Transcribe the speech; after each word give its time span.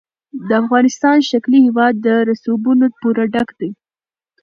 د 0.47 0.49
افغانستان 0.61 1.17
ښکلی 1.27 1.59
هېواد 1.67 1.93
له 2.05 2.13
رسوبونو 2.29 2.85
پوره 2.99 3.25
ډک 3.33 3.49
دی. 3.59 3.69